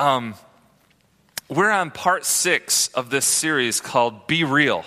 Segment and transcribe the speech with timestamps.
[0.00, 0.34] Um,
[1.50, 4.82] we're on part six of this series called Be Real.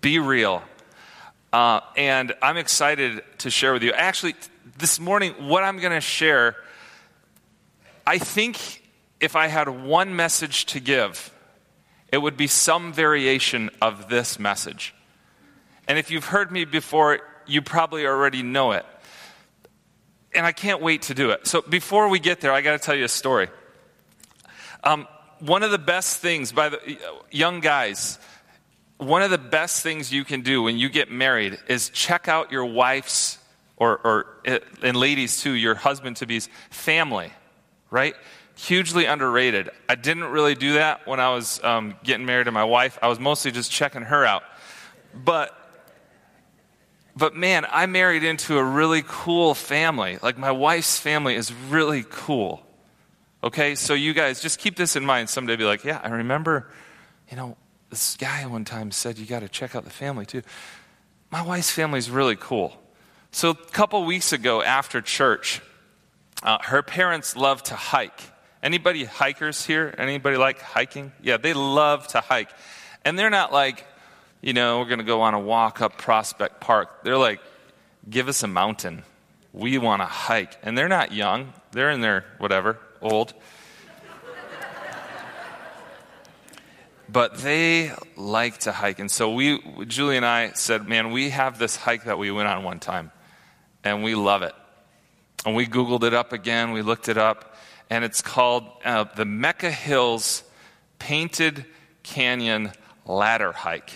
[0.00, 0.64] Be Real.
[1.52, 3.92] Uh, and I'm excited to share with you.
[3.92, 4.34] Actually,
[4.78, 6.56] this morning, what I'm going to share,
[8.04, 8.82] I think
[9.20, 11.32] if I had one message to give,
[12.10, 14.92] it would be some variation of this message.
[15.86, 18.84] And if you've heard me before, you probably already know it.
[20.34, 21.46] And I can't wait to do it.
[21.46, 23.50] So before we get there, I got to tell you a story.
[24.82, 25.06] Um,
[25.40, 26.98] one of the best things, by the
[27.30, 28.18] young guys,
[28.98, 32.52] one of the best things you can do when you get married is check out
[32.52, 33.38] your wife's,
[33.76, 34.42] or, or
[34.82, 37.32] and ladies too, your husband to be's family,
[37.90, 38.14] right?
[38.60, 39.70] hugely underrated.
[39.88, 42.98] I didn't really do that when I was um, getting married to my wife.
[43.00, 44.42] I was mostly just checking her out.
[45.14, 45.56] But
[47.16, 50.18] but man, I married into a really cool family.
[50.22, 52.64] Like my wife's family is really cool.
[53.42, 55.30] Okay, so you guys just keep this in mind.
[55.30, 56.70] Someday be like, yeah, I remember,
[57.30, 57.56] you know,
[57.88, 60.42] this guy one time said you got to check out the family too.
[61.30, 62.76] My wife's family is really cool.
[63.32, 65.62] So a couple weeks ago after church,
[66.42, 68.20] uh, her parents love to hike.
[68.62, 69.94] Anybody hikers here?
[69.96, 71.12] Anybody like hiking?
[71.22, 72.50] Yeah, they love to hike.
[73.06, 73.86] And they're not like,
[74.42, 77.04] you know, we're going to go on a walk up Prospect Park.
[77.04, 77.40] They're like,
[78.08, 79.02] give us a mountain.
[79.54, 80.56] We want to hike.
[80.62, 83.34] And they're not young, they're in their whatever, old.
[87.12, 88.98] but they like to hike.
[88.98, 92.48] And so we, Julie and I said, man, we have this hike that we went
[92.48, 93.10] on one time,
[93.82, 94.54] and we love it.
[95.44, 97.56] And we Googled it up again, we looked it up,
[97.88, 100.44] and it's called uh, the Mecca Hills
[100.98, 101.64] Painted
[102.02, 102.72] Canyon
[103.06, 103.92] Ladder Hike.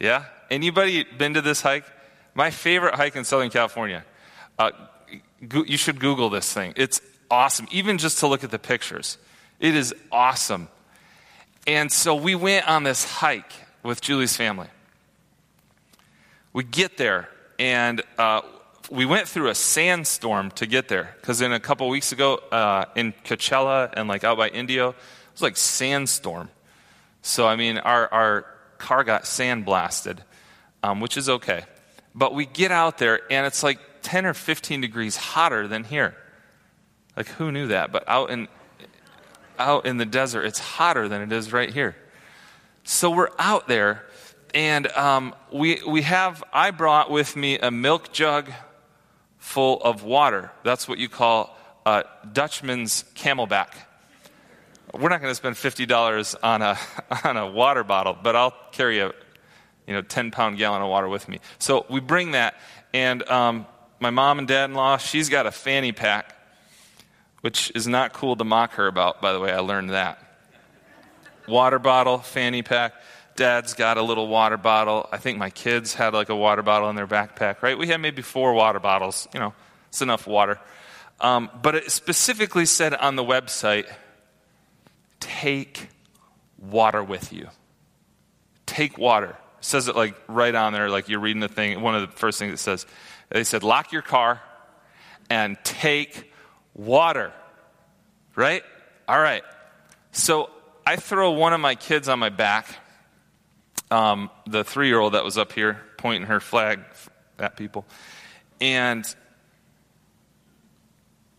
[0.00, 0.24] Yeah?
[0.50, 1.84] Anybody been to this hike?
[2.34, 4.04] My favorite hike in Southern California.
[4.58, 4.72] Uh,
[5.66, 6.74] you should Google this thing.
[6.76, 7.00] It's
[7.34, 9.18] awesome, even just to look at the pictures.
[9.58, 10.68] It is awesome.
[11.66, 14.68] And so we went on this hike with Julie's family.
[16.52, 17.28] We get there,
[17.58, 18.42] and uh,
[18.88, 22.84] we went through a sandstorm to get there because in a couple weeks ago uh,
[22.94, 24.96] in Coachella and like out by Indio, it
[25.32, 26.50] was like sandstorm.
[27.22, 28.46] So I mean, our our
[28.78, 30.18] car got sandblasted,
[30.84, 31.64] um, which is okay.
[32.14, 36.14] But we get out there and it's like 10 or 15 degrees hotter than here.
[37.16, 37.92] Like who knew that?
[37.92, 38.48] But out in
[39.58, 41.96] out in the desert, it's hotter than it is right here.
[42.82, 44.04] So we're out there,
[44.52, 46.42] and um, we we have.
[46.52, 48.50] I brought with me a milk jug
[49.38, 50.50] full of water.
[50.64, 53.74] That's what you call a Dutchman's camelback.
[54.94, 56.78] We're not going to spend $50 on a,
[57.24, 59.12] on a water bottle, but I'll carry a
[59.86, 61.40] you know, 10 pound gallon of water with me.
[61.58, 62.54] So we bring that,
[62.92, 63.66] and um,
[64.00, 66.33] my mom and dad in law, she's got a fanny pack,
[67.44, 69.52] which is not cool to mock her about, by the way.
[69.52, 70.18] I learned that.
[71.46, 72.94] Water bottle, fanny pack.
[73.36, 75.06] Dad's got a little water bottle.
[75.12, 77.76] I think my kids had like a water bottle in their backpack, right?
[77.76, 79.28] We had maybe four water bottles.
[79.34, 79.52] You know,
[79.88, 80.58] it's enough water.
[81.20, 83.92] Um, but it specifically said on the website
[85.20, 85.90] take
[86.58, 87.50] water with you.
[88.64, 89.36] Take water.
[89.58, 91.82] It says it like right on there, like you're reading the thing.
[91.82, 92.86] One of the first things it says,
[93.28, 94.40] they said, lock your car
[95.28, 96.30] and take
[96.74, 97.32] water.
[98.36, 98.62] Right?
[99.08, 99.42] All right.
[100.12, 100.50] So
[100.86, 102.66] I throw one of my kids on my back
[103.90, 106.80] um, the three year old that was up here pointing her flag
[107.38, 107.84] at people.
[108.60, 109.06] And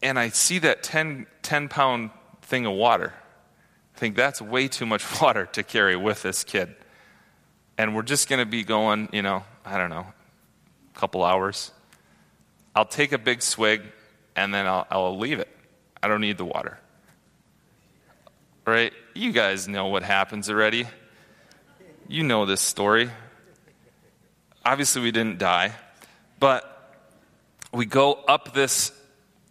[0.01, 2.11] and I see that 10, 10 pound
[2.43, 3.13] thing of water.
[3.95, 6.75] I think that's way too much water to carry with this kid.
[7.77, 11.71] And we're just going to be going, you know, I don't know, a couple hours.
[12.75, 13.81] I'll take a big swig
[14.35, 15.49] and then I'll, I'll leave it.
[16.01, 16.79] I don't need the water.
[18.65, 18.93] Right?
[19.13, 20.87] You guys know what happens already.
[22.07, 23.09] You know this story.
[24.63, 25.73] Obviously, we didn't die,
[26.39, 26.97] but
[27.71, 28.91] we go up this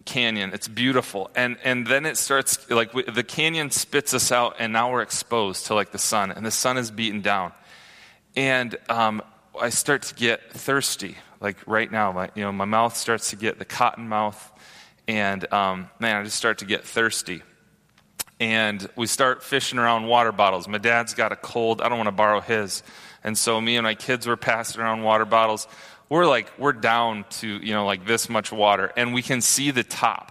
[0.04, 0.50] canyon.
[0.52, 1.30] It's beautiful.
[1.36, 5.02] And, and then it starts, like, we, the canyon spits us out, and now we're
[5.02, 7.52] exposed to, like, the sun, and the sun is beaten down.
[8.36, 9.22] And um,
[9.60, 12.10] I start to get thirsty, like, right now.
[12.10, 14.52] My, you know, my mouth starts to get the cotton mouth,
[15.06, 17.42] and um, man, I just start to get thirsty
[18.40, 20.66] and we start fishing around water bottles.
[20.66, 21.80] My dad's got a cold.
[21.80, 22.82] I don't want to borrow his.
[23.22, 25.68] And so me and my kids were passing around water bottles.
[26.08, 28.92] We're like, we're down to, you know, like this much water.
[28.96, 30.30] And we can see the top.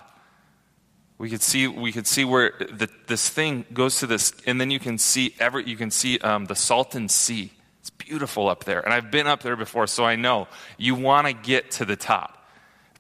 [1.18, 4.72] We could see, we could see where the, this thing goes to this, and then
[4.72, 7.52] you can see every, you can see um, the Salton Sea.
[7.80, 8.82] It's beautiful up there.
[8.82, 10.48] And I've been up there before, so I know.
[10.78, 12.33] You want to get to the top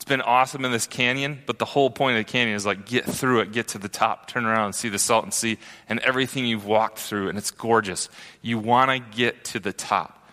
[0.03, 2.85] It's been awesome in this canyon, but the whole point of the canyon is like
[2.85, 5.57] get through it, get to the top, turn around and see the Salton Sea
[5.88, 8.09] and everything you've walked through, and it's gorgeous.
[8.41, 10.27] You want to get to the top.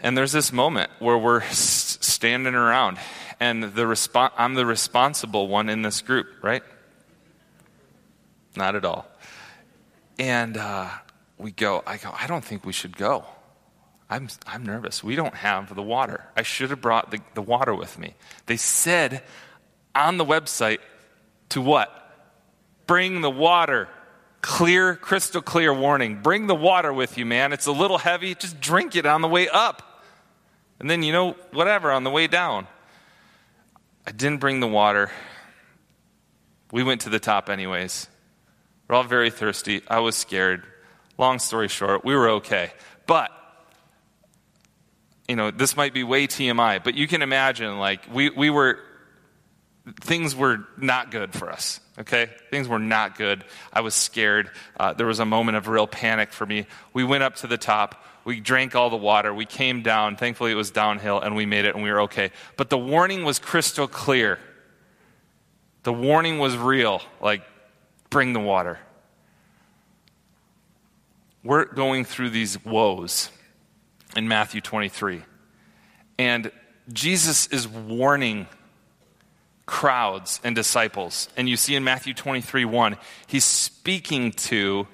[0.00, 2.98] And there's this moment where we're standing around,
[3.38, 6.64] and the respo- I'm the responsible one in this group, right?
[8.56, 9.06] Not at all.
[10.18, 10.88] And uh,
[11.38, 13.24] we go, I go, I don't think we should go.
[14.12, 15.02] I'm, I'm nervous.
[15.02, 16.26] We don't have the water.
[16.36, 18.14] I should have brought the, the water with me.
[18.44, 19.22] They said
[19.94, 20.80] on the website
[21.48, 21.90] to what?
[22.86, 23.88] Bring the water.
[24.42, 26.20] Clear, crystal clear warning.
[26.20, 27.54] Bring the water with you, man.
[27.54, 28.34] It's a little heavy.
[28.34, 30.04] Just drink it on the way up.
[30.78, 32.66] And then, you know, whatever, on the way down.
[34.06, 35.10] I didn't bring the water.
[36.70, 38.08] We went to the top, anyways.
[38.88, 39.80] We're all very thirsty.
[39.88, 40.64] I was scared.
[41.16, 42.72] Long story short, we were okay.
[43.06, 43.30] But
[45.32, 48.78] you know, this might be way TMI, but you can imagine, like, we, we were,
[50.02, 52.28] things were not good for us, okay?
[52.50, 53.42] Things were not good.
[53.72, 54.50] I was scared.
[54.78, 56.66] Uh, there was a moment of real panic for me.
[56.92, 58.04] We went up to the top.
[58.26, 59.32] We drank all the water.
[59.32, 60.16] We came down.
[60.16, 62.30] Thankfully, it was downhill, and we made it, and we were okay.
[62.58, 64.38] But the warning was crystal clear.
[65.84, 67.40] The warning was real like,
[68.10, 68.78] bring the water.
[71.42, 73.30] We're going through these woes
[74.16, 75.22] in Matthew 23.
[76.18, 76.50] And
[76.92, 78.46] Jesus is warning
[79.66, 81.28] crowds and disciples.
[81.36, 84.86] And you see in Matthew 23 1, he's speaking to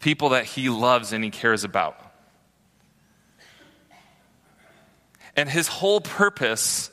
[0.00, 2.00] people that he loves and he cares about.
[5.36, 6.90] And his whole purpose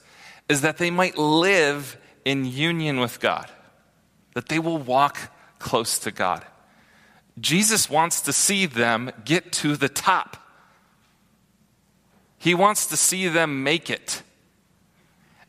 [0.50, 3.50] is that they might live in union with God,
[4.34, 5.18] that they will walk
[5.60, 6.46] close to God.
[7.40, 10.38] Jesus wants to see them get to the top.
[12.44, 14.22] He wants to see them make it.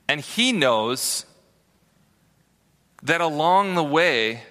[0.06, 1.26] And he knows
[3.02, 4.44] that along the way,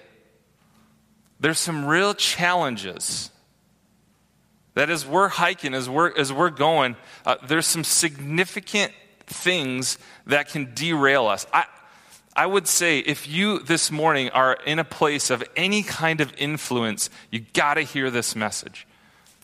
[1.40, 3.30] there's some real challenges.
[4.74, 8.92] That as we're hiking, as we're, as we're going, uh, there's some significant
[9.26, 11.46] things that can derail us.
[11.50, 11.64] I,
[12.36, 16.30] I would say if you this morning are in a place of any kind of
[16.36, 18.86] influence, you got to hear this message.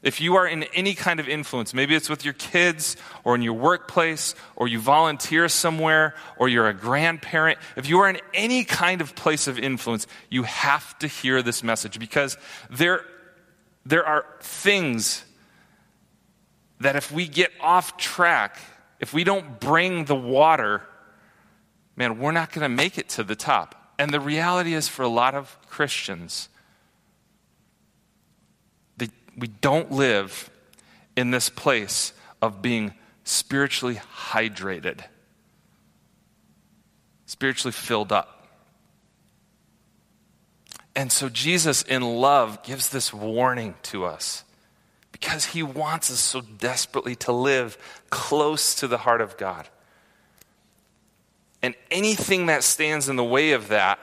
[0.03, 3.43] If you are in any kind of influence, maybe it's with your kids or in
[3.43, 8.65] your workplace or you volunteer somewhere or you're a grandparent, if you are in any
[8.65, 12.39] kind of place of influence, you have to hear this message because
[12.71, 13.05] there,
[13.85, 15.23] there are things
[16.81, 18.59] that if we get off track,
[19.01, 20.83] if we don't bring the water,
[21.95, 23.95] man, we're not going to make it to the top.
[23.99, 26.49] And the reality is for a lot of Christians,
[29.41, 30.51] we don't live
[31.17, 32.95] in this place of being
[33.25, 35.01] spiritually hydrated,
[37.27, 38.47] spiritually filled up.
[40.95, 44.45] And so Jesus, in love, gives this warning to us
[45.13, 47.79] because he wants us so desperately to live
[48.11, 49.69] close to the heart of God.
[51.63, 53.99] And anything that stands in the way of that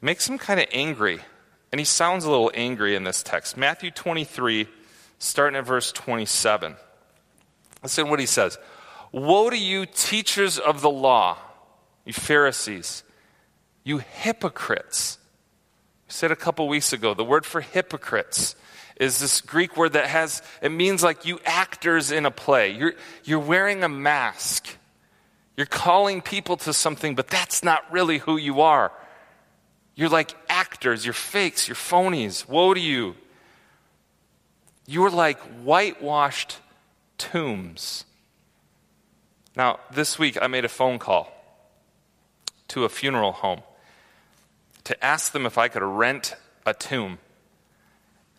[0.00, 1.20] makes him kind of angry
[1.76, 3.54] and he sounds a little angry in this text.
[3.54, 4.66] Matthew 23,
[5.18, 6.74] starting at verse 27.
[7.82, 8.56] Listen what he says
[9.12, 11.36] Woe to you, teachers of the law,
[12.06, 13.02] you Pharisees,
[13.84, 15.18] you hypocrites.
[16.08, 18.56] We said a couple weeks ago, the word for hypocrites
[18.98, 22.70] is this Greek word that has, it means like you actors in a play.
[22.70, 24.66] You're, you're wearing a mask.
[25.58, 28.92] You're calling people to something, but that's not really who you are.
[29.96, 30.34] You're like
[30.66, 32.48] actors, you're fakes, you're phonies.
[32.48, 33.14] Woe to you.
[34.86, 36.58] You're like whitewashed
[37.18, 38.04] tombs.
[39.56, 41.32] Now, this week I made a phone call
[42.68, 43.62] to a funeral home
[44.84, 47.18] to ask them if I could rent a tomb.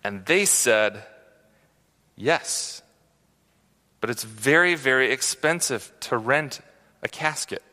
[0.04, 1.04] And they said,
[2.16, 2.82] yes.
[4.02, 6.60] But it's very, very expensive to rent
[7.02, 7.64] a casket,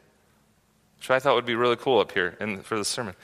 [0.99, 3.15] which I thought would be really cool up here in, for the sermon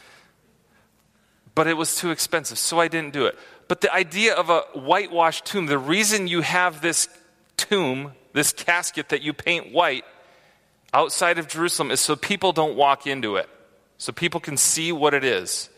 [1.54, 3.38] but it was too expensive, so I didn't do it.
[3.68, 7.08] But the idea of a whitewashed tomb, the reason you have this
[7.56, 10.04] tomb, this casket that you paint white
[10.92, 13.48] outside of Jerusalem is so people don't walk into it.
[13.98, 15.68] So people can see what it is.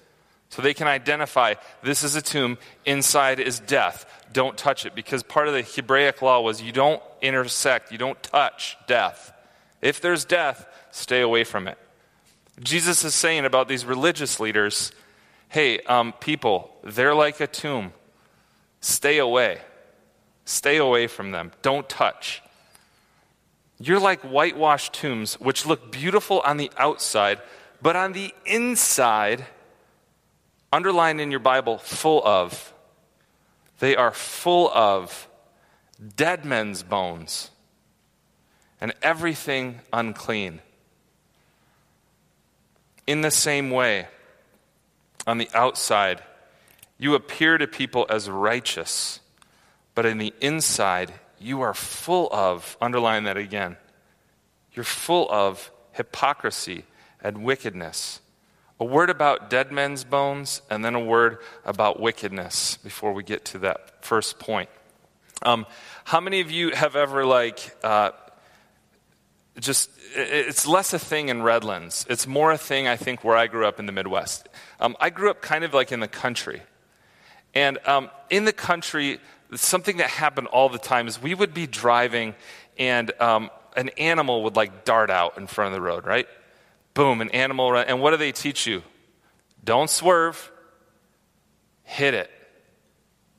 [0.49, 4.07] So they can identify this is a tomb, inside is death.
[4.33, 4.95] Don't touch it.
[4.95, 9.33] Because part of the Hebraic law was you don't intersect, you don't touch death.
[9.81, 11.79] If there's death, stay away from it.
[12.61, 14.93] Jesus is saying about these religious leaders
[15.53, 17.93] hey, um, people, they're like a tomb.
[18.81, 19.61] Stay away.
[20.47, 21.53] Stay away from them.
[21.61, 22.43] Don't touch.
[23.79, 27.39] You're like whitewashed tombs, which look beautiful on the outside,
[27.83, 29.45] but on the inside,
[30.73, 32.73] underlined in your Bible, full of.
[33.79, 35.29] They are full of
[36.17, 37.51] dead men's bones
[38.81, 40.63] and everything unclean.
[43.07, 44.07] In the same way,
[45.27, 46.23] on the outside,
[46.99, 49.21] you appear to people as righteous,
[49.95, 53.77] but in the inside, you are full of, underline that again,
[54.73, 56.85] you're full of hypocrisy
[57.21, 58.21] and wickedness.
[58.81, 63.45] A word about dead men's bones, and then a word about wickedness before we get
[63.47, 64.69] to that first point.
[65.43, 65.67] Um,
[66.05, 68.11] how many of you have ever, like, uh,
[69.59, 72.07] just, it's less a thing in Redlands.
[72.09, 74.49] It's more a thing, I think, where I grew up in the Midwest.
[74.81, 76.63] Um, I grew up kind of like in the country.
[77.55, 79.21] And um, in the country,
[79.55, 82.35] something that happened all the time is we would be driving
[82.79, 86.27] and um, an animal would like dart out in front of the road, right?
[86.95, 87.77] Boom, an animal.
[87.77, 88.83] And what do they teach you?
[89.65, 90.51] Don't swerve,
[91.85, 92.31] hit it,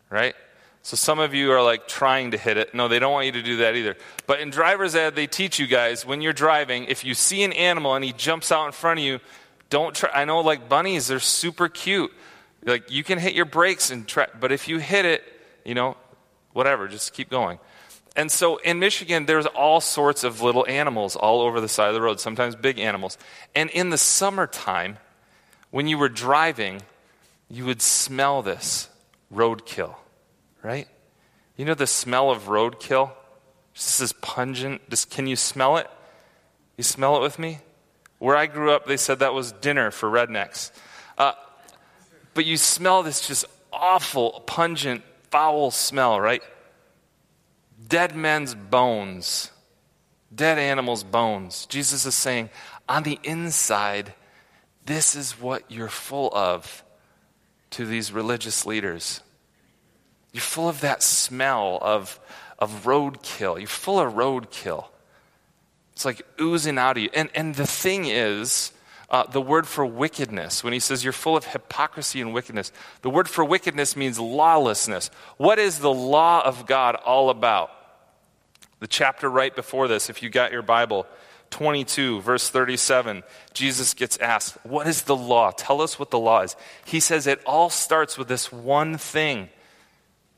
[0.09, 0.35] right?
[0.83, 2.75] So some of you are like trying to hit it.
[2.75, 3.95] No, they don't want you to do that either.
[4.27, 7.53] But in driver's ed, they teach you guys when you're driving, if you see an
[7.53, 9.19] animal and he jumps out in front of you,
[9.69, 10.09] don't try.
[10.13, 12.11] I know like bunnies, they're super cute.
[12.65, 15.23] Like you can hit your brakes and try, but if you hit it,
[15.63, 15.95] you know,
[16.51, 17.59] whatever, just keep going.
[18.15, 21.93] And so in Michigan, there's all sorts of little animals all over the side of
[21.93, 23.17] the road, sometimes big animals.
[23.55, 24.97] And in the summertime,
[25.71, 26.81] when you were driving,
[27.49, 28.89] you would smell this
[29.33, 29.95] roadkill,
[30.63, 30.87] right?
[31.57, 33.11] You know the smell of roadkill?
[33.73, 34.89] This is pungent.
[34.89, 35.87] Just, can you smell it?
[36.77, 37.59] You smell it with me?
[38.19, 40.71] Where I grew up, they said that was dinner for rednecks.
[41.17, 41.33] Uh,
[42.33, 46.41] but you smell this just awful, pungent, foul smell, right?
[47.87, 49.51] dead men's bones,
[50.33, 51.65] dead animals' bones.
[51.67, 52.49] Jesus is saying,
[52.87, 54.13] on the inside,
[54.85, 56.83] this is what you're full of
[57.71, 59.21] to these religious leaders.
[60.33, 62.19] You're full of that smell of,
[62.59, 63.59] of roadkill.
[63.59, 64.85] You're full of roadkill.
[65.93, 67.09] It's like oozing out of you.
[67.13, 68.71] And, and the thing is,
[69.11, 72.71] uh, the word for wickedness, when he says you're full of hypocrisy and wickedness,
[73.03, 75.11] the word for wickedness means lawlessness.
[75.37, 77.69] What is the law of God all about?
[78.79, 81.05] The chapter right before this, if you got your Bible,
[81.51, 83.21] 22, verse 37,
[83.53, 85.51] Jesus gets asked, What is the law?
[85.51, 86.55] Tell us what the law is.
[86.83, 89.49] He says it all starts with this one thing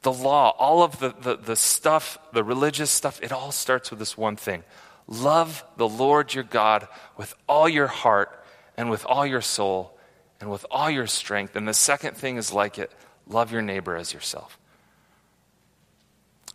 [0.05, 3.97] the law, all of the, the, the stuff, the religious stuff, it all starts with
[3.99, 4.63] this one thing
[5.07, 8.43] love the Lord your God with all your heart
[8.77, 9.97] and with all your soul
[10.39, 11.55] and with all your strength.
[11.55, 12.91] And the second thing is like it
[13.27, 14.59] love your neighbor as yourself.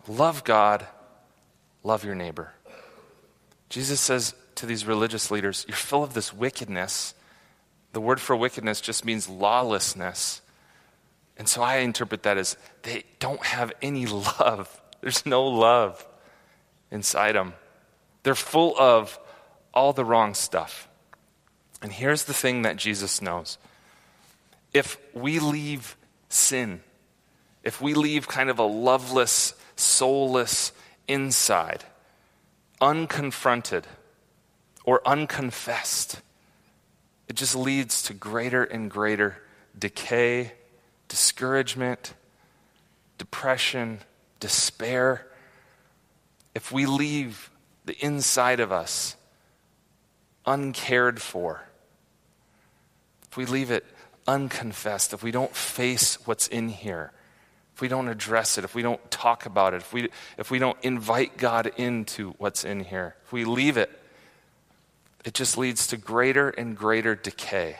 [0.06, 0.86] Love God,
[1.82, 2.52] love your neighbor.
[3.68, 7.14] Jesus says to these religious leaders, You're full of this wickedness.
[7.92, 10.40] The word for wickedness just means lawlessness.
[11.40, 14.78] And so I interpret that as they don't have any love.
[15.00, 16.06] There's no love
[16.90, 17.54] inside them.
[18.24, 19.18] They're full of
[19.72, 20.86] all the wrong stuff.
[21.80, 23.56] And here's the thing that Jesus knows
[24.74, 25.96] if we leave
[26.28, 26.82] sin,
[27.64, 30.72] if we leave kind of a loveless, soulless
[31.08, 31.84] inside,
[32.82, 33.84] unconfronted
[34.84, 36.20] or unconfessed,
[37.28, 39.38] it just leads to greater and greater
[39.78, 40.52] decay,
[41.10, 42.14] discouragement,
[43.18, 43.98] depression,
[44.38, 45.26] despair.
[46.54, 47.50] If we leave
[47.84, 49.16] the inside of us
[50.46, 51.64] uncared for,
[53.28, 53.84] if we leave it
[54.26, 57.12] unconfessed, if we don't face what's in here,
[57.74, 60.58] if we don't address it, if we don't talk about it, if we, if we
[60.58, 63.90] don't invite God into what's in here, if we leave it,
[65.24, 67.78] it just leads to greater and greater decay.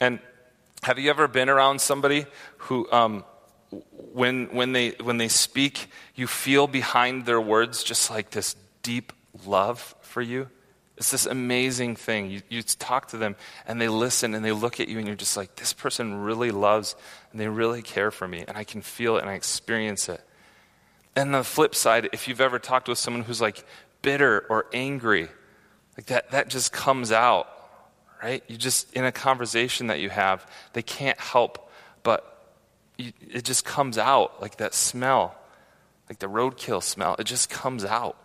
[0.00, 0.20] And
[0.82, 2.26] have you ever been around somebody
[2.58, 3.24] who, um,
[4.12, 9.12] when, when, they, when they speak, you feel behind their words just like this deep
[9.46, 10.48] love for you?
[10.96, 12.30] It's this amazing thing.
[12.30, 15.16] You, you talk to them and they listen and they look at you and you're
[15.16, 16.96] just like, this person really loves
[17.30, 18.44] and they really care for me.
[18.46, 20.20] And I can feel it and I experience it.
[21.14, 23.64] And the flip side, if you've ever talked with someone who's like
[24.02, 25.28] bitter or angry,
[25.96, 27.48] like that, that just comes out,
[28.22, 28.42] right?
[28.48, 31.68] You just, in a conversation that you have, they can't help
[32.02, 32.42] but
[32.96, 35.36] you, it just comes out like that smell,
[36.08, 37.16] like the roadkill smell.
[37.18, 38.16] It just comes out.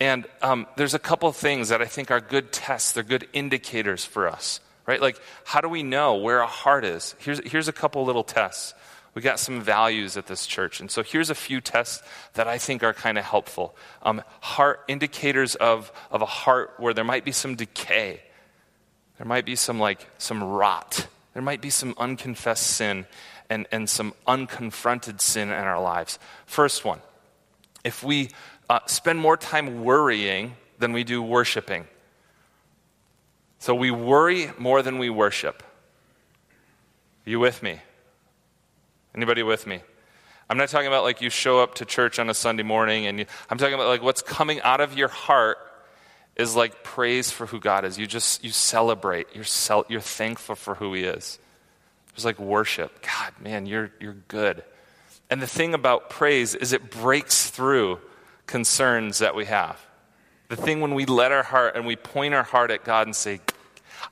[0.00, 4.04] And um, there's a couple things that I think are good tests, they're good indicators
[4.04, 5.00] for us, right?
[5.00, 7.14] Like, how do we know where our heart is?
[7.18, 8.74] Here's, here's a couple little tests.
[9.16, 10.78] We got some values at this church.
[10.78, 12.02] And so here's a few tests
[12.34, 13.74] that I think are kind of helpful.
[14.02, 18.20] Um, heart indicators of, of a heart where there might be some decay.
[19.16, 21.06] There might be some like some rot.
[21.32, 23.06] There might be some unconfessed sin
[23.48, 26.18] and, and some unconfronted sin in our lives.
[26.44, 27.00] First one,
[27.84, 28.28] if we
[28.68, 31.86] uh, spend more time worrying than we do worshiping.
[33.60, 35.62] So we worry more than we worship.
[37.26, 37.80] Are you with me?
[39.16, 39.80] Anybody with me?
[40.48, 43.20] I'm not talking about like you show up to church on a Sunday morning and
[43.20, 45.58] you, I'm talking about like what's coming out of your heart
[46.36, 47.98] is like praise for who God is.
[47.98, 49.28] You just you celebrate.
[49.34, 51.38] You're cel- you're thankful for who he is.
[52.14, 53.02] It's like worship.
[53.02, 54.62] God, man, you're you're good.
[55.30, 57.98] And the thing about praise is it breaks through
[58.46, 59.80] concerns that we have.
[60.48, 63.16] The thing when we let our heart and we point our heart at God and
[63.16, 63.40] say,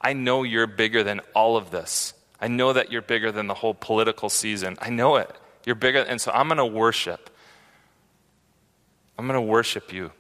[0.01, 2.15] I know you're bigger than all of this.
[2.45, 4.77] I know that you're bigger than the whole political season.
[4.79, 5.35] I know it.
[5.65, 6.01] You're bigger.
[6.01, 7.31] And so I'm going to worship.
[9.19, 10.13] I'm going to worship you.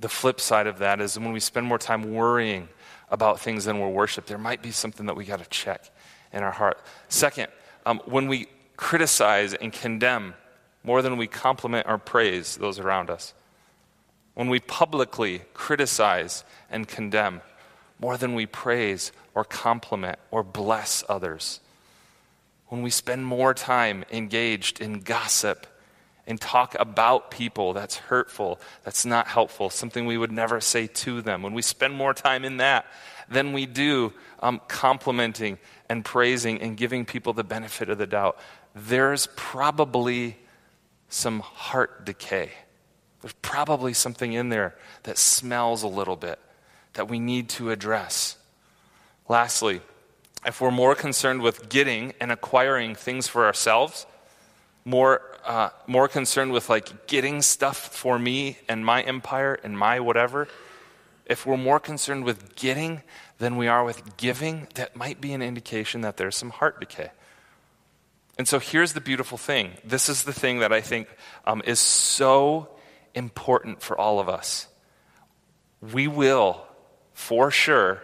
[0.00, 2.68] The flip side of that is when we spend more time worrying
[3.12, 5.88] about things than we're worship, there might be something that we got to check
[6.32, 6.80] in our heart.
[7.08, 7.46] Second,
[7.86, 10.34] um, when we criticize and condemn
[10.82, 13.34] more than we compliment or praise those around us,
[14.34, 17.40] when we publicly criticize and condemn
[17.98, 21.60] more than we praise or compliment or bless others,
[22.68, 25.66] when we spend more time engaged in gossip
[26.26, 31.20] and talk about people that's hurtful, that's not helpful, something we would never say to
[31.22, 32.86] them, when we spend more time in that
[33.28, 35.58] than we do um, complimenting
[35.88, 38.38] and praising and giving people the benefit of the doubt,
[38.74, 40.36] there's probably
[41.08, 42.50] some heart decay.
[43.20, 44.74] There's probably something in there
[45.04, 46.38] that smells a little bit
[46.94, 48.36] that we need to address.
[49.28, 49.80] Lastly,
[50.46, 54.06] if we're more concerned with getting and acquiring things for ourselves,
[54.84, 60.00] more, uh, more concerned with like getting stuff for me and my empire and my
[60.00, 60.48] whatever,
[61.26, 63.02] if we're more concerned with getting
[63.38, 67.10] than we are with giving, that might be an indication that there's some heart decay.
[68.36, 69.72] And so here's the beautiful thing.
[69.84, 71.08] This is the thing that I think
[71.46, 72.68] um, is so
[73.14, 74.66] important for all of us.
[75.80, 76.66] We will,
[77.14, 78.02] for sure,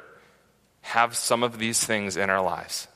[0.83, 2.89] have some of these things in our lives.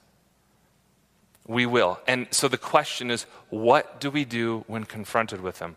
[1.46, 2.00] We will.
[2.06, 5.76] And so the question is what do we do when confronted with them?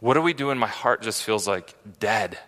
[0.00, 2.38] What do we do when my heart just feels like dead?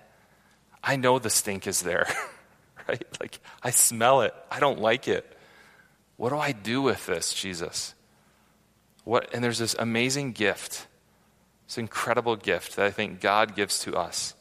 [0.85, 2.07] I know the stink is there,
[2.89, 3.05] right?
[3.21, 4.35] Like, I smell it.
[4.51, 5.27] I don't like it.
[6.17, 7.95] What do I do with this, Jesus?
[9.05, 10.87] What, and there's this amazing gift,
[11.67, 14.35] this incredible gift that I think God gives to us.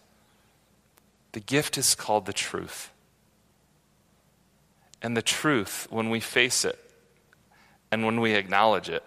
[1.35, 2.91] The gift is called the truth.
[5.01, 6.79] And the truth, when we face it
[7.91, 9.03] and when we acknowledge it,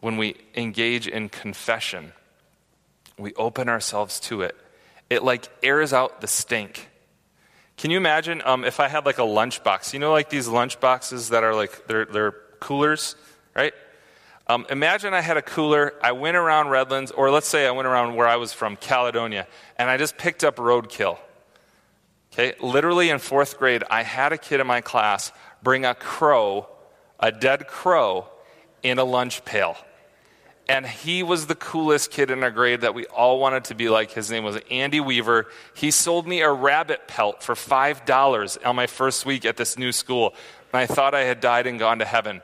[0.00, 2.14] when we engage in confession,
[3.18, 4.56] we open ourselves to it.
[5.10, 6.88] It like airs out the stink.
[7.76, 9.92] Can you imagine um, if I had like a lunchbox?
[9.92, 13.16] You know, like these lunchboxes that are like they're, they're coolers,
[13.54, 13.74] right?
[14.48, 15.94] Um, imagine I had a cooler.
[16.02, 19.48] I went around Redlands, or let's say I went around where I was from, Caledonia,
[19.76, 21.18] and I just picked up roadkill.
[22.32, 25.32] Okay, literally in fourth grade, I had a kid in my class
[25.62, 26.68] bring a crow,
[27.18, 28.28] a dead crow,
[28.82, 29.76] in a lunch pail.
[30.68, 33.88] And he was the coolest kid in our grade that we all wanted to be
[33.88, 34.10] like.
[34.10, 35.46] His name was Andy Weaver.
[35.74, 39.92] He sold me a rabbit pelt for $5 on my first week at this new
[39.92, 40.34] school.
[40.72, 42.42] And I thought I had died and gone to heaven.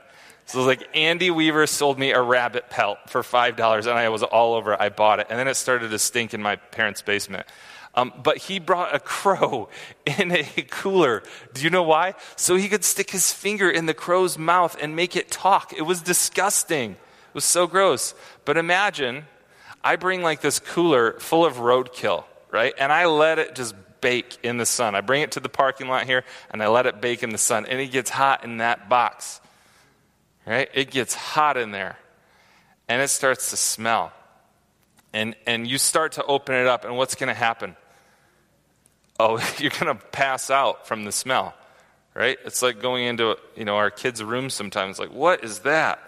[0.52, 4.10] So it was like Andy Weaver sold me a rabbit pelt for $5, and I
[4.10, 4.74] was all over.
[4.74, 4.80] It.
[4.82, 5.28] I bought it.
[5.30, 7.46] And then it started to stink in my parents' basement.
[7.94, 9.70] Um, but he brought a crow
[10.18, 11.22] in a cooler.
[11.54, 12.16] Do you know why?
[12.36, 15.72] So he could stick his finger in the crow's mouth and make it talk.
[15.72, 16.90] It was disgusting.
[16.92, 18.12] It was so gross.
[18.44, 19.24] But imagine
[19.82, 22.74] I bring like this cooler full of roadkill, right?
[22.78, 24.94] And I let it just bake in the sun.
[24.94, 27.38] I bring it to the parking lot here and I let it bake in the
[27.38, 27.64] sun.
[27.64, 29.40] And it gets hot in that box,
[30.46, 30.68] right?
[30.74, 31.98] It gets hot in there
[32.88, 34.12] and it starts to smell.
[35.12, 37.76] And, and you start to open it up, and what's going to happen?
[39.22, 41.54] oh, you're going to pass out from the smell,
[42.14, 42.38] right?
[42.44, 45.98] It's like going into, you know, our kids' rooms sometimes, like, what is that?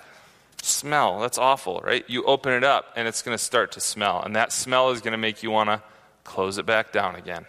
[0.62, 1.20] Smell.
[1.20, 2.04] That's awful, right?
[2.08, 4.22] You open it up and it's going to start to smell.
[4.22, 5.82] And that smell is going to make you want to
[6.24, 7.44] close it back down again.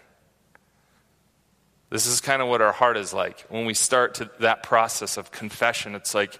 [1.90, 3.46] This is kind of what our heart is like.
[3.48, 6.40] When we start to that process of confession, it's like,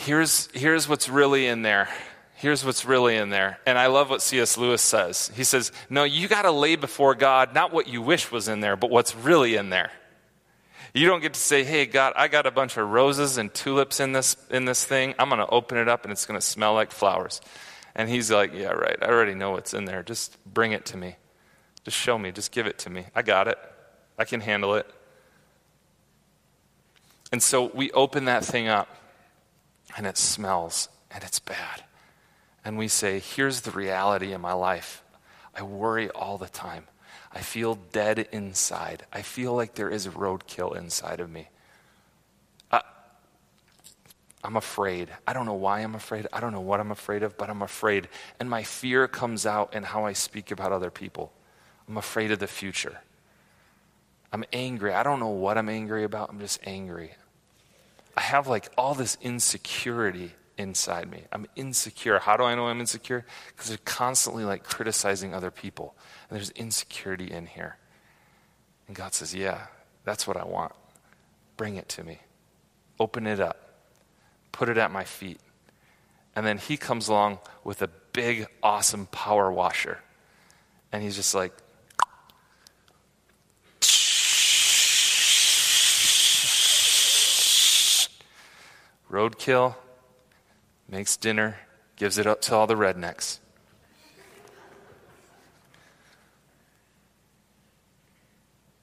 [0.00, 1.88] here's, here's what's really in there
[2.40, 3.58] here's what's really in there.
[3.66, 4.56] And I love what C.S.
[4.56, 5.30] Lewis says.
[5.36, 8.60] He says, No, you got to lay before God not what you wish was in
[8.60, 9.90] there, but what's really in there.
[10.94, 14.00] You don't get to say, hey, God, I got a bunch of roses and tulips
[14.00, 15.14] in this, in this thing.
[15.20, 17.40] I'm going to open it up and it's going to smell like flowers.
[17.94, 18.96] And he's like, yeah, right.
[19.00, 20.02] I already know what's in there.
[20.02, 21.14] Just bring it to me.
[21.84, 22.32] Just show me.
[22.32, 23.06] Just give it to me.
[23.14, 23.58] I got it.
[24.18, 24.90] I can handle it.
[27.30, 28.88] And so we open that thing up
[29.96, 31.84] and it smells and it's bad.
[32.64, 35.02] And we say, here's the reality in my life.
[35.54, 36.84] I worry all the time.
[37.32, 39.04] I feel dead inside.
[39.12, 41.48] I feel like there is a roadkill inside of me.
[42.70, 42.82] I,
[44.42, 45.08] I'm afraid.
[45.26, 46.26] I don't know why I'm afraid.
[46.32, 48.08] I don't know what I'm afraid of, but I'm afraid.
[48.38, 51.32] And my fear comes out in how I speak about other people.
[51.88, 53.00] I'm afraid of the future.
[54.32, 54.92] I'm angry.
[54.92, 56.30] I don't know what I'm angry about.
[56.30, 57.12] I'm just angry.
[58.16, 61.24] I have like all this insecurity inside me.
[61.32, 62.18] I'm insecure.
[62.18, 63.24] How do I know I'm insecure?
[63.48, 65.96] Because they're constantly like criticizing other people.
[66.28, 67.76] And there's insecurity in here.
[68.86, 69.66] And God says, Yeah,
[70.04, 70.72] that's what I want.
[71.56, 72.20] Bring it to me.
[72.98, 73.80] Open it up.
[74.52, 75.40] Put it at my feet.
[76.36, 79.98] And then he comes along with a big, awesome power washer.
[80.92, 81.52] And he's just like,
[89.10, 89.76] roadkill,
[90.88, 91.58] makes dinner,
[91.96, 93.38] gives it up to all the rednecks.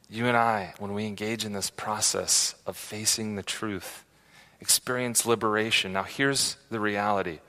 [0.09, 4.05] You and I, when we engage in this process of facing the truth,
[4.61, 5.91] experience liberation.
[5.93, 7.39] Now, here's the reality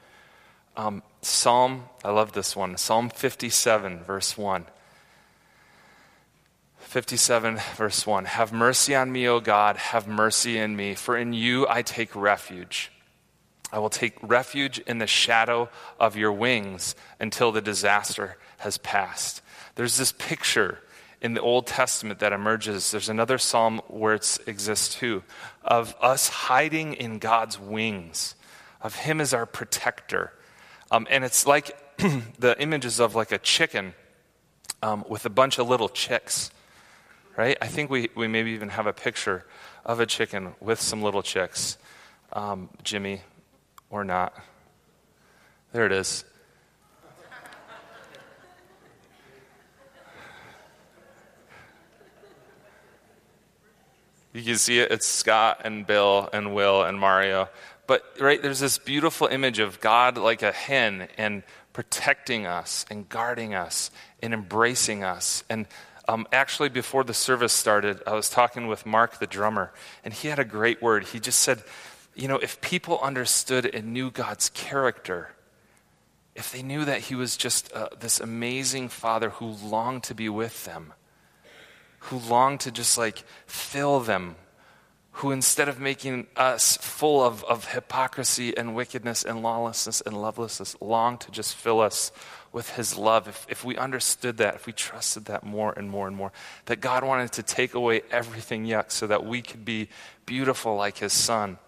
[0.76, 4.66] um, Psalm, I love this one, Psalm 57, verse 1.
[6.88, 8.24] 57, verse 1.
[8.24, 12.16] Have mercy on me, O God, have mercy in me, for in you I take
[12.16, 12.90] refuge.
[13.70, 15.68] I will take refuge in the shadow
[16.00, 19.42] of your wings until the disaster has passed.
[19.74, 20.78] There's this picture
[21.20, 22.90] in the Old Testament that emerges.
[22.90, 25.24] There's another psalm where it exists too,
[25.62, 28.34] of us hiding in God's wings,
[28.80, 30.32] of Him as our protector.
[30.90, 31.76] Um, and it's like
[32.38, 33.92] the images of like a chicken
[34.82, 36.50] um, with a bunch of little chicks,
[37.38, 37.56] right?
[37.62, 39.44] I think we, we maybe even have a picture
[39.86, 41.78] of a chicken with some little chicks.
[42.32, 43.22] Um, Jimmy,
[43.90, 44.34] or not.
[45.72, 46.24] There it is.
[54.34, 54.90] You can see it.
[54.90, 57.48] It's Scott and Bill and Will and Mario.
[57.86, 63.08] But, right, there's this beautiful image of God like a hen and protecting us and
[63.08, 65.44] guarding us and embracing us.
[65.48, 65.66] And
[66.08, 70.28] um, actually, before the service started, I was talking with Mark, the drummer, and he
[70.28, 71.04] had a great word.
[71.04, 71.62] He just said,
[72.14, 75.30] you know, if people understood and knew God's character,
[76.34, 80.28] if they knew that He was just uh, this amazing Father who longed to be
[80.28, 80.92] with them,
[81.98, 84.36] who longed to just like fill them,
[85.12, 90.76] who instead of making us full of, of hypocrisy and wickedness and lawlessness and lovelessness,
[90.80, 92.12] longed to just fill us
[92.52, 93.28] with His love.
[93.28, 96.32] If, if we understood that, if we trusted that more and more and more,
[96.66, 99.88] that God wanted to take away everything yuck so that we could be
[100.26, 101.58] beautiful like His Son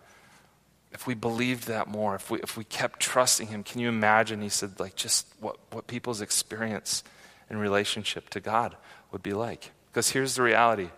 [0.93, 4.43] if we believed that more, if we, if we kept trusting Him, can you imagine?
[4.43, 7.05] He said, like, just what, what people's experience
[7.49, 8.77] in relationship to God
[9.13, 9.71] would be like.
[9.91, 10.91] Because here's the reality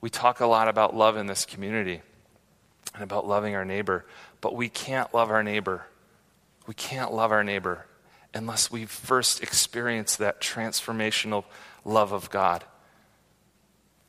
[0.00, 2.02] we talk a lot about love in this community
[2.92, 4.04] and about loving our neighbor,
[4.40, 5.86] but we can't love our neighbor.
[6.66, 7.86] We can't love our neighbor
[8.34, 11.44] unless we first experience that transformational
[11.84, 12.64] love of God.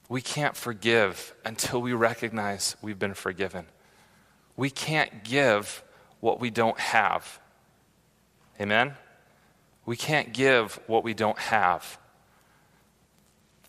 [0.10, 3.66] We can't forgive until we recognize we've been forgiven.
[4.56, 5.84] We can't give
[6.20, 7.40] what we don't have.
[8.60, 8.96] Amen?
[9.86, 12.00] We can't give what we don't have.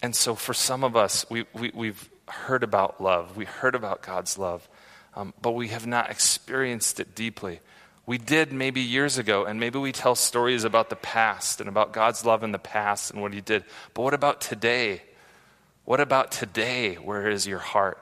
[0.03, 4.03] And so, for some of us, we, we, we've heard about love, we heard about
[4.03, 4.69] God's love,
[5.15, 7.61] um, but we have not experienced it deeply.
[8.07, 11.93] We did maybe years ago, and maybe we tell stories about the past and about
[11.93, 13.65] God's love in the past and what He did.
[13.95, 15.03] But what about today?
[15.85, 16.95] What about today?
[16.95, 18.01] Where is your heart?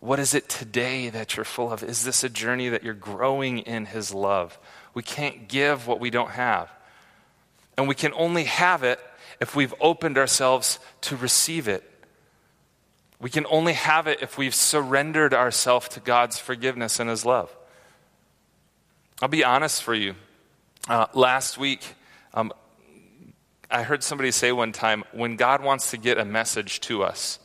[0.00, 1.82] What is it today that you're full of?
[1.82, 4.58] Is this a journey that you're growing in His love?
[4.94, 6.70] We can't give what we don't have.
[7.76, 8.98] And we can only have it
[9.40, 11.82] if we've opened ourselves to receive it.
[13.20, 17.54] We can only have it if we've surrendered ourselves to God's forgiveness and His love.
[19.22, 20.16] I'll be honest for you.
[20.88, 21.94] Uh, last week,
[22.34, 22.52] um,
[23.70, 27.38] I heard somebody say one time when God wants to get a message to us,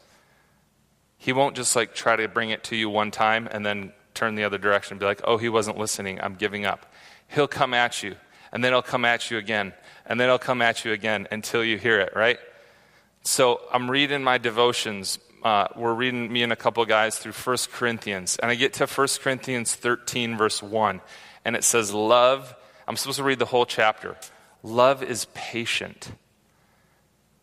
[1.17, 4.34] he won't just like try to bring it to you one time and then turn
[4.34, 6.19] the other direction and be like, oh, he wasn't listening.
[6.19, 6.91] I'm giving up.
[7.27, 8.15] He'll come at you,
[8.51, 9.73] and then he'll come at you again,
[10.08, 12.39] and then he'll come at you again until you hear it, right?
[13.21, 17.58] So I'm reading my devotions uh, we're reading, me and a couple guys, through 1
[17.71, 18.38] Corinthians.
[18.38, 20.99] And I get to 1 Corinthians 13, verse 1.
[21.49, 22.53] And it says, Love,
[22.88, 24.15] I'm supposed to read the whole chapter.
[24.62, 26.12] Love is patient.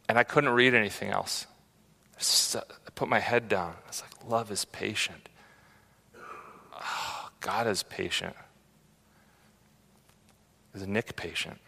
[0.09, 1.49] And I couldn't read anything else.
[2.55, 2.61] I
[2.95, 3.75] put my head down.
[3.85, 5.29] I was like, Love is patient.
[6.73, 8.37] Oh, God is patient.
[10.73, 11.59] Is Nick patient?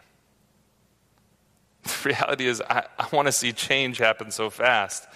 [1.82, 5.08] The reality is, I, I want to see change happen so fast.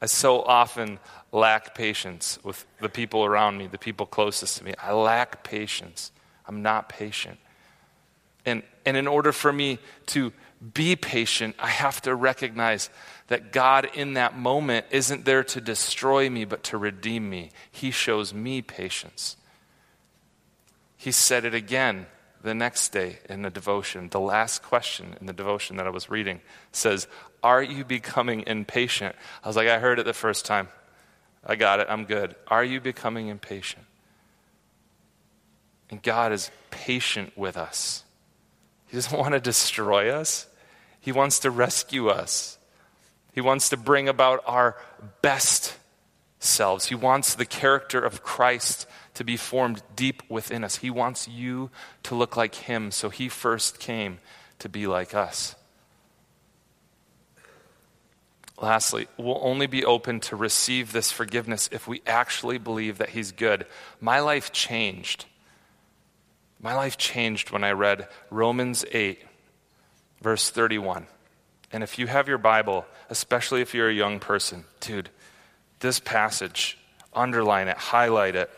[0.00, 1.00] I so often
[1.32, 4.74] lack patience with the people around me, the people closest to me.
[4.80, 6.12] I lack patience.
[6.48, 7.38] I'm not patient.
[8.46, 10.32] And, and in order for me to
[10.74, 12.90] be patient, I have to recognize
[13.28, 17.50] that God in that moment isn't there to destroy me, but to redeem me.
[17.70, 19.36] He shows me patience.
[20.96, 22.06] He said it again
[22.42, 26.08] the next day in the devotion, the last question in the devotion that I was
[26.08, 26.40] reading
[26.72, 27.06] says,
[27.42, 29.14] Are you becoming impatient?
[29.44, 30.68] I was like, I heard it the first time.
[31.44, 31.86] I got it.
[31.88, 32.34] I'm good.
[32.48, 33.84] Are you becoming impatient?
[35.90, 38.04] And God is patient with us.
[38.88, 40.46] He doesn't want to destroy us,
[41.00, 42.58] He wants to rescue us.
[43.32, 44.76] He wants to bring about our
[45.22, 45.76] best
[46.40, 46.86] selves.
[46.86, 50.76] He wants the character of Christ to be formed deep within us.
[50.76, 51.70] He wants you
[52.04, 54.18] to look like Him, so He first came
[54.58, 55.54] to be like us.
[58.60, 63.30] Lastly, we'll only be open to receive this forgiveness if we actually believe that He's
[63.30, 63.66] good.
[64.00, 65.26] My life changed.
[66.60, 69.22] My life changed when I read Romans 8,
[70.20, 71.06] verse 31.
[71.72, 75.10] And if you have your Bible, especially if you're a young person, dude,
[75.80, 76.78] this passage,
[77.14, 78.50] underline it, highlight it.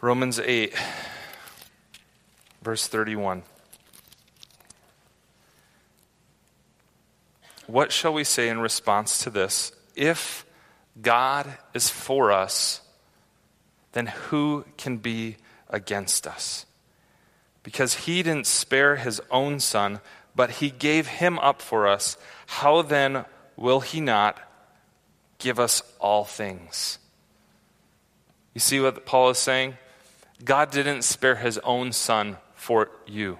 [0.00, 0.74] Romans 8,
[2.62, 3.42] verse 31.
[7.66, 9.72] What shall we say in response to this?
[9.94, 10.46] If
[11.02, 12.80] God is for us,
[13.92, 15.36] then who can be
[15.68, 16.66] against us?
[17.62, 20.00] Because he didn't spare his own son,
[20.34, 23.24] but he gave him up for us, how then
[23.56, 24.38] will he not
[25.38, 26.98] give us all things?
[28.54, 29.76] You see what Paul is saying?
[30.44, 33.38] God didn't spare his own son for you.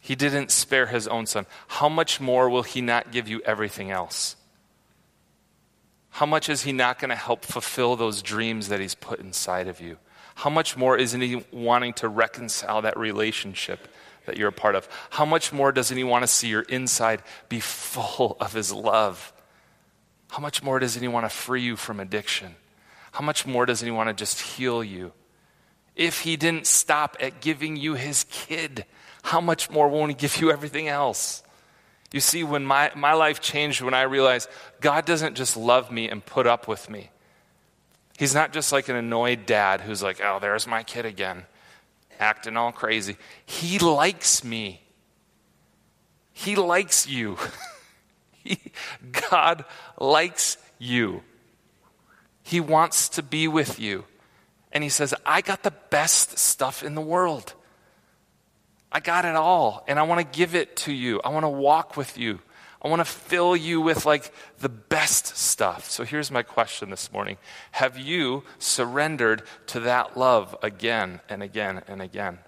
[0.00, 1.46] He didn't spare his own son.
[1.66, 4.36] How much more will he not give you everything else?
[6.10, 9.68] How much is he not going to help fulfill those dreams that he's put inside
[9.68, 9.98] of you?
[10.38, 13.88] How much more isn't he wanting to reconcile that relationship
[14.26, 14.88] that you're a part of?
[15.10, 19.32] How much more doesn't he want to see your inside be full of his love?
[20.30, 22.56] How much more doesn't he want to free you from addiction?
[23.12, 25.12] How much more doesn't he want to just heal you?
[25.98, 28.86] if he didn't stop at giving you his kid,
[29.24, 31.42] how much more won't he give you everything else?
[32.12, 34.48] You see, when my, my life changed, when I realized
[34.80, 37.10] God doesn't just love me and put up with me.
[38.18, 41.44] He's not just like an annoyed dad who's like, oh, there's my kid again,
[42.18, 43.16] acting all crazy.
[43.46, 44.82] He likes me.
[46.32, 47.38] He likes you.
[48.42, 48.58] he,
[49.30, 49.64] God
[50.00, 51.22] likes you.
[52.42, 54.04] He wants to be with you.
[54.72, 57.54] And he says, I got the best stuff in the world.
[58.90, 61.20] I got it all, and I want to give it to you.
[61.22, 62.40] I want to walk with you.
[62.80, 65.90] I want to fill you with like the best stuff.
[65.90, 67.38] So here's my question this morning
[67.72, 72.38] Have you surrendered to that love again and again and again?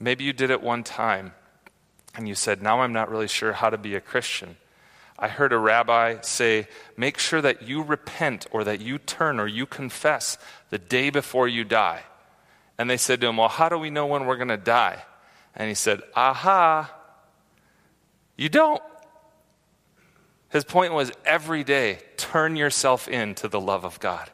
[0.00, 1.32] Maybe you did it one time
[2.14, 4.56] and you said, Now I'm not really sure how to be a Christian.
[5.18, 9.46] I heard a rabbi say, make sure that you repent or that you turn or
[9.46, 10.38] you confess
[10.70, 12.02] the day before you die.
[12.78, 15.04] And they said to him, Well, how do we know when we're going to die?
[15.54, 16.92] And he said, Aha,
[18.36, 18.82] you don't.
[20.54, 24.30] His point was every day, turn yourself in to the love of God.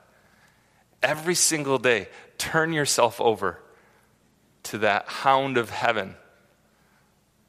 [1.03, 3.59] Every single day, turn yourself over
[4.65, 6.17] to that hound of heaven.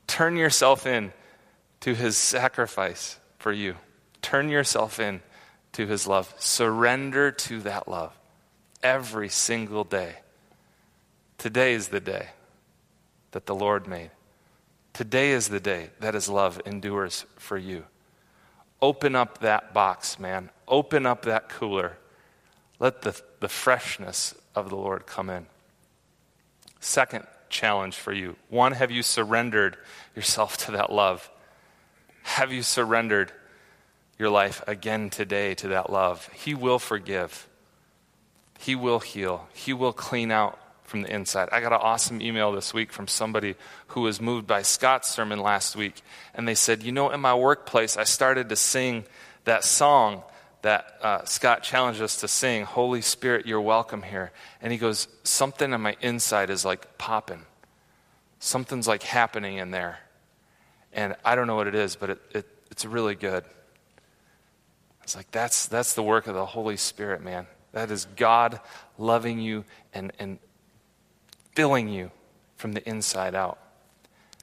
[0.07, 1.11] Turn yourself in
[1.81, 3.75] to his sacrifice for you.
[4.21, 5.19] Turn yourself in
[5.73, 6.33] to his love.
[6.37, 8.17] Surrender to that love
[8.81, 10.15] every single day.
[11.37, 12.29] Today is the day
[13.31, 14.11] that the Lord made.
[14.93, 17.83] Today is the day that his love endures for you.
[18.81, 20.49] Open up that box, man.
[20.67, 21.97] Open up that cooler.
[22.79, 25.45] Let the, the freshness of the Lord come in.
[26.79, 29.77] Second challenge for you one, have you surrendered
[30.15, 31.29] yourself to that love?
[32.23, 33.31] Have you surrendered
[34.17, 36.29] your life again today to that love?
[36.33, 37.47] He will forgive,
[38.59, 40.59] He will heal, He will clean out
[40.91, 41.47] from the inside.
[41.51, 43.55] I got an awesome email this week from somebody
[43.87, 46.01] who was moved by Scott's sermon last week,
[46.35, 49.05] and they said, You know, in my workplace, I started to sing
[49.45, 50.21] That song
[50.61, 54.31] that uh, Scott challenged us to sing, Holy Spirit, you're welcome here.
[54.61, 57.45] And he goes, Something on my inside is like popping.
[58.39, 59.99] Something's like happening in there.
[60.93, 63.45] And I don't know what it is, but it, it, it's really good.
[65.03, 67.47] It's like that's, that's the work of the Holy Spirit, man.
[67.71, 68.59] That is God
[68.97, 70.37] loving you and, and
[71.53, 72.11] filling you
[72.55, 73.57] from the inside out.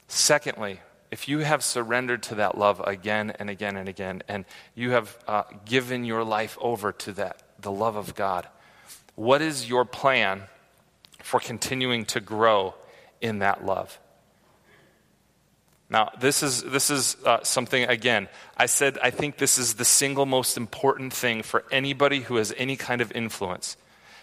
[0.09, 4.45] Secondly, if you have surrendered to that love again and again and again, and
[4.75, 8.47] you have uh, given your life over to that, the love of God,
[9.15, 10.43] what is your plan
[11.23, 12.75] for continuing to grow
[13.21, 13.99] in that love?
[15.91, 19.87] Now, this is, this is uh, something, again, I said I think this is the
[19.87, 23.79] single most important thing for anybody who has any kind of influence.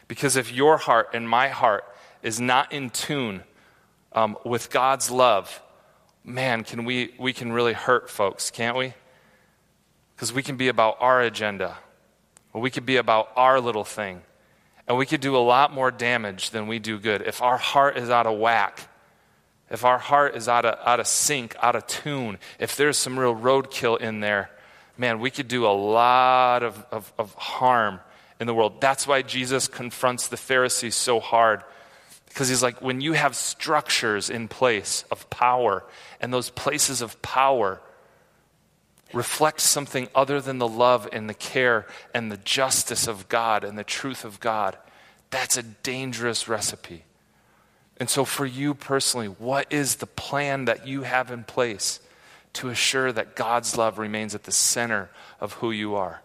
[0.07, 1.83] Because if your heart and my heart
[2.25, 3.43] is not in tune
[4.11, 5.61] um, with God's love,
[6.23, 8.95] man, can we, we can really hurt folks, can't we?
[10.15, 11.77] Because we can be about our agenda,
[12.51, 14.23] or we could be about our little thing,
[14.87, 17.21] and we could do a lot more damage than we do good.
[17.21, 18.89] If our heart is out of whack,
[19.69, 23.19] if our heart is out of, out of sync, out of tune, if there's some
[23.19, 24.49] real roadkill in there,
[24.97, 27.99] man, we could do a lot of, of, of harm
[28.39, 28.81] in the world.
[28.81, 31.61] That's why Jesus confronts the Pharisees so hard
[32.35, 35.85] because he's like, when you have structures in place of power,
[36.19, 37.79] and those places of power
[39.13, 43.77] reflect something other than the love and the care and the justice of God and
[43.77, 44.77] the truth of God,
[45.29, 47.05] that's a dangerous recipe.
[48.01, 52.01] And so, for you personally, what is the plan that you have in place
[52.51, 56.21] to assure that God's love remains at the center of who you are,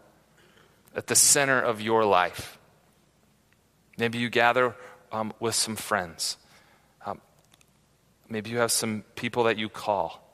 [0.96, 2.58] at the center of your life?
[3.96, 4.74] Maybe you gather
[5.12, 6.36] um, with some friends.
[7.04, 7.20] Um,
[8.28, 10.26] maybe you have some people that you call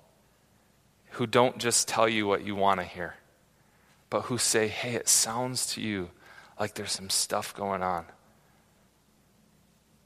[1.12, 3.14] who don't just tell you what you want to hear,
[4.10, 6.10] but who say, hey, it sounds to you
[6.58, 8.04] like there's some stuff going on.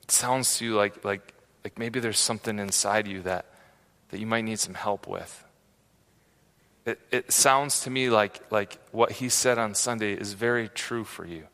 [0.02, 3.46] It sounds to you like, like, like maybe there's something inside you that,
[4.11, 5.44] that you might need some help with.
[6.87, 11.04] It, it sounds to me like, like what he said on Sunday is very true
[11.04, 11.46] for you.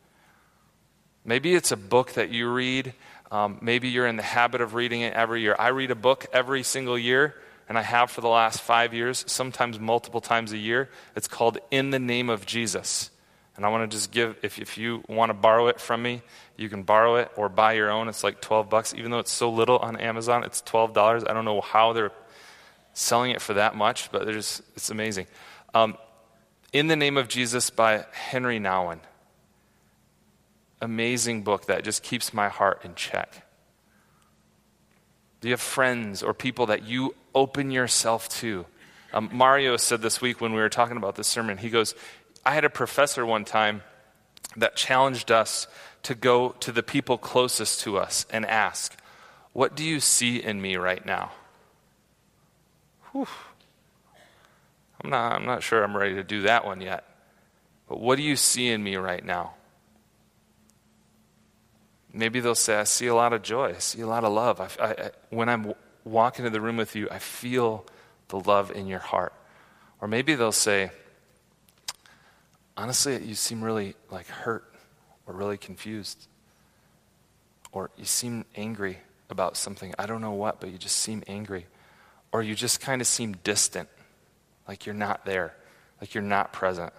[1.26, 2.94] Maybe it's a book that you read.
[3.32, 5.56] Um, maybe you're in the habit of reading it every year.
[5.58, 7.34] I read a book every single year,
[7.68, 10.88] and I have for the last five years, sometimes multiple times a year.
[11.16, 13.10] It's called In the Name of Jesus.
[13.56, 16.22] And I want to just give, if, if you want to borrow it from me,
[16.56, 18.08] you can borrow it or buy your own.
[18.08, 18.94] It's like 12 bucks.
[18.94, 21.28] Even though it's so little on Amazon, it's $12.
[21.28, 22.12] I don't know how they're
[22.92, 25.26] selling it for that much, but it's amazing.
[25.74, 25.96] Um,
[26.72, 29.00] In the Name of Jesus by Henri Nouwen
[30.80, 33.46] amazing book that just keeps my heart in check?
[35.40, 38.66] Do you have friends or people that you open yourself to?
[39.12, 41.94] Um, Mario said this week when we were talking about this sermon, he goes,
[42.44, 43.82] I had a professor one time
[44.56, 45.66] that challenged us
[46.02, 48.96] to go to the people closest to us and ask,
[49.52, 51.32] What do you see in me right now?
[53.12, 53.26] Whew.
[55.02, 57.04] I'm not, I'm not sure I'm ready to do that one yet.
[57.88, 59.54] But what do you see in me right now?
[62.16, 64.58] Maybe they'll say, I see a lot of joy, I see a lot of love.
[64.58, 67.84] I, I, when I'm walking in the room with you, I feel
[68.28, 69.34] the love in your heart.
[70.00, 70.90] Or maybe they'll say,
[72.74, 74.64] honestly, you seem really like hurt
[75.26, 76.26] or really confused.
[77.70, 78.98] Or you seem angry
[79.28, 79.94] about something.
[79.98, 81.66] I don't know what, but you just seem angry.
[82.32, 83.90] Or you just kind of seem distant,
[84.66, 85.54] like you're not there,
[86.00, 86.94] like you're not present.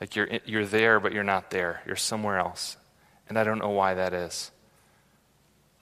[0.00, 1.80] Like you're, you're there, but you're not there.
[1.86, 2.76] You're somewhere else.
[3.28, 4.50] And I don't know why that is.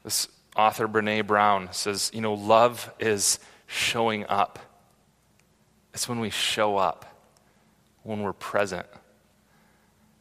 [0.05, 4.59] This author, Brene Brown, says, you know, love is showing up.
[5.95, 7.05] It's when we show up,
[8.03, 8.87] when we're present.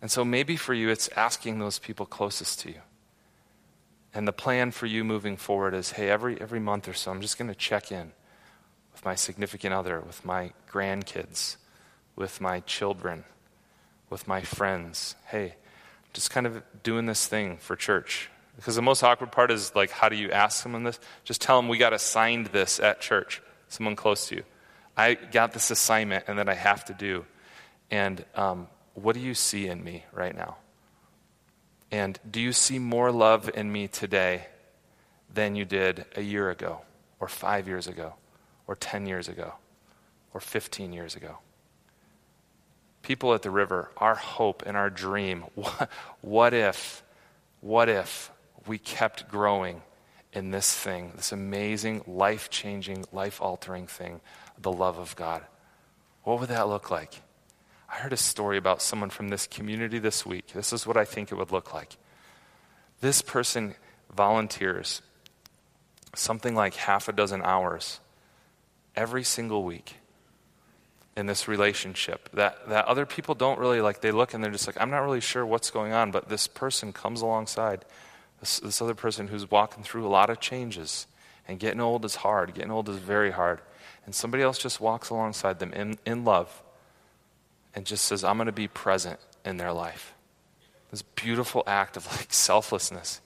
[0.01, 2.81] And so maybe for you, it's asking those people closest to you.
[4.13, 7.21] And the plan for you moving forward is hey, every, every month or so, I'm
[7.21, 8.11] just going to check in
[8.91, 11.57] with my significant other, with my grandkids,
[12.15, 13.23] with my children,
[14.09, 15.15] with my friends.
[15.27, 15.55] Hey,
[16.13, 18.29] just kind of doing this thing for church.
[18.55, 20.99] Because the most awkward part is like, how do you ask someone this?
[21.23, 24.43] Just tell them we got assigned this at church, someone close to you.
[24.97, 27.25] I got this assignment and that I have to do.
[27.89, 30.57] And um, what do you see in me right now?
[31.91, 34.47] And do you see more love in me today
[35.33, 36.81] than you did a year ago,
[37.19, 38.15] or five years ago,
[38.67, 39.53] or 10 years ago,
[40.33, 41.37] or 15 years ago?
[43.09, 45.43] People at the river, our hope and our dream.
[45.55, 45.89] What,
[46.21, 47.01] what if,
[47.59, 48.31] what if
[48.67, 49.81] we kept growing
[50.31, 54.21] in this thing, this amazing, life changing, life altering thing,
[54.61, 55.41] the love of God?
[56.23, 57.23] What would that look like?
[57.91, 60.53] I heard a story about someone from this community this week.
[60.53, 61.97] This is what I think it would look like.
[63.01, 63.73] This person
[64.15, 65.01] volunteers
[66.13, 68.01] something like half a dozen hours
[68.95, 69.95] every single week
[71.19, 74.01] in this relationship that, that other people don't really like.
[74.01, 76.47] They look and they're just like, I'm not really sure what's going on, but this
[76.47, 77.83] person comes alongside,
[78.39, 81.05] this, this other person who's walking through a lot of changes.
[81.47, 82.53] And getting old is hard.
[82.53, 83.59] Getting old is very hard.
[84.05, 86.63] And somebody else just walks alongside them in, in love
[87.75, 90.13] and just says, I'm going to be present in their life.
[90.91, 93.19] This beautiful act of like selflessness.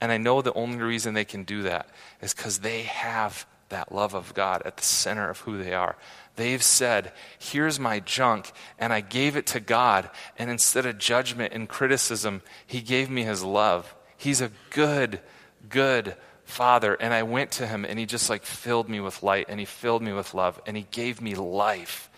[0.00, 1.88] And I know the only reason they can do that
[2.22, 5.96] is because they have that love of God at the center of who they are.
[6.36, 10.10] They've said, Here's my junk, and I gave it to God.
[10.38, 13.94] And instead of judgment and criticism, He gave me His love.
[14.16, 15.20] He's a good,
[15.68, 16.94] good Father.
[16.94, 19.66] And I went to Him, and He just like filled me with light, and He
[19.66, 22.10] filled me with love, and He gave me life.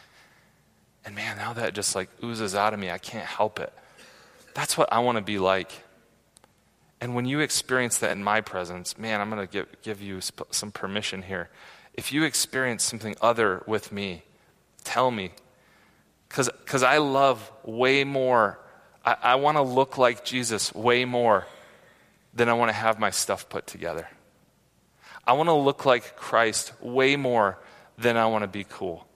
[1.04, 3.72] And man, now that just like oozes out of me, I can't help it.
[4.54, 5.70] That's what I want to be like.
[7.00, 10.50] And when you experience that in my presence, man, I'm going to give, you sp-
[10.50, 11.50] some permission here.
[11.96, 14.22] If you experience something other with me,
[14.84, 15.32] tell me.
[16.28, 18.58] Because I love way more.
[19.04, 21.46] I, I want to look like Jesus way more
[22.34, 24.08] than I want to have my stuff put together.
[25.26, 27.58] I want to look like Christ way more
[27.98, 29.06] than I want to be cool.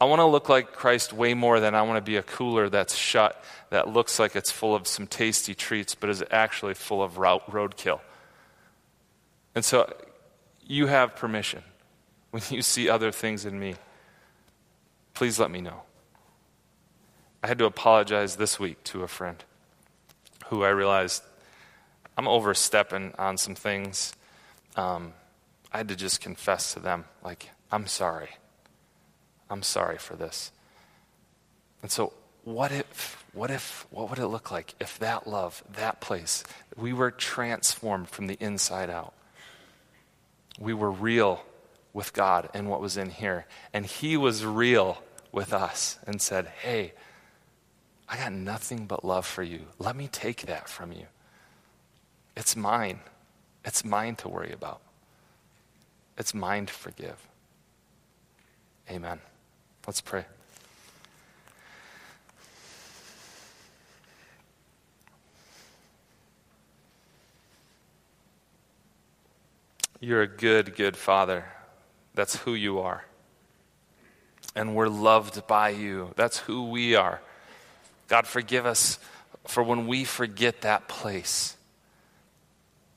[0.00, 2.68] I want to look like Christ way more than I want to be a cooler
[2.68, 7.02] that's shut, that looks like it's full of some tasty treats, but is actually full
[7.02, 8.00] of roadkill.
[9.54, 9.92] And so
[10.62, 11.62] you have permission.
[12.30, 13.74] When you see other things in me,
[15.14, 15.82] please let me know.
[17.42, 19.42] I had to apologize this week to a friend
[20.46, 21.22] who I realized
[22.16, 24.12] I'm overstepping on some things.
[24.76, 25.14] Um,
[25.72, 28.30] I had to just confess to them, like, I'm sorry.
[29.48, 30.52] I'm sorry for this.
[31.82, 32.12] And so,
[32.44, 36.44] what if, what if, what would it look like if that love, that place,
[36.76, 39.14] we were transformed from the inside out?
[40.58, 41.44] We were real
[41.92, 43.46] with God and what was in here.
[43.72, 46.92] And He was real with us and said, Hey,
[48.08, 49.66] I got nothing but love for you.
[49.78, 51.06] Let me take that from you.
[52.36, 53.00] It's mine.
[53.64, 54.80] It's mine to worry about.
[56.18, 57.16] It's mine to forgive.
[58.90, 59.20] Amen.
[59.86, 60.24] Let's pray.
[70.00, 71.44] You're a good, good Father.
[72.20, 73.02] That's who you are.
[74.54, 76.12] And we're loved by you.
[76.16, 77.22] That's who we are.
[78.08, 78.98] God, forgive us
[79.46, 81.56] for when we forget that place.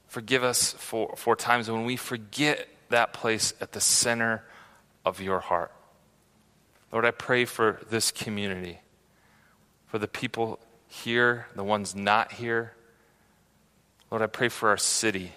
[0.09, 4.43] Forgive us for, for times when we forget that place at the center
[5.05, 5.71] of your heart.
[6.91, 8.81] Lord, I pray for this community,
[9.87, 10.59] for the people
[10.89, 12.73] here, the ones not here.
[14.11, 15.31] Lord, I pray for our city.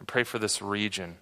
[0.00, 1.16] I pray for this region.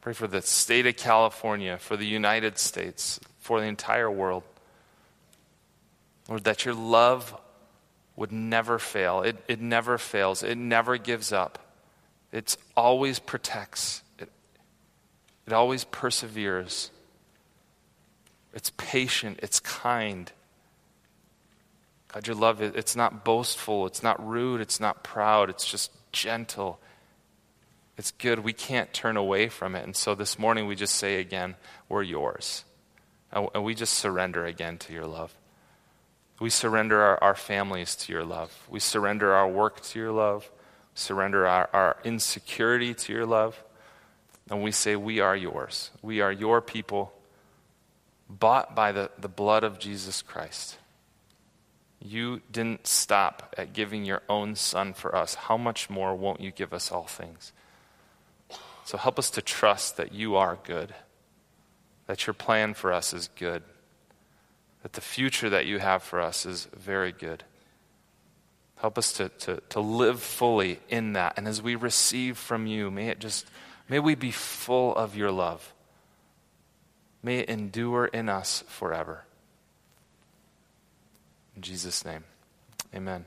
[0.00, 4.44] Pray for the state of California, for the United States, for the entire world.
[6.28, 7.38] Lord, that your love
[8.16, 9.22] would never fail.
[9.22, 10.42] It, it never fails.
[10.42, 11.58] It never gives up.
[12.32, 14.02] It always protects.
[14.18, 14.28] It,
[15.46, 16.90] it always perseveres.
[18.54, 20.32] It's patient, it's kind.
[22.12, 26.80] God, your love, it's not boastful, it's not rude, it's not proud, it's just gentle.
[27.98, 28.38] It's good.
[28.38, 29.84] We can't turn away from it.
[29.84, 31.56] And so this morning we just say again,
[31.88, 32.64] we're yours.
[33.32, 35.34] And we just surrender again to your love.
[36.40, 38.66] We surrender our, our families to your love.
[38.70, 40.48] We surrender our work to your love.
[40.94, 43.62] Surrender our, our insecurity to your love.
[44.48, 45.90] And we say, We are yours.
[46.00, 47.12] We are your people
[48.30, 50.78] bought by the, the blood of Jesus Christ.
[52.00, 55.34] You didn't stop at giving your own son for us.
[55.34, 57.52] How much more won't you give us all things?
[58.88, 60.94] So help us to trust that you are good,
[62.06, 63.62] that your plan for us is good,
[64.82, 67.44] that the future that you have for us is very good.
[68.76, 71.34] Help us to, to, to live fully in that.
[71.36, 73.44] And as we receive from you, may it just,
[73.90, 75.74] may we be full of your love.
[77.22, 79.24] May it endure in us forever.
[81.54, 82.24] In Jesus' name,
[82.94, 83.26] amen.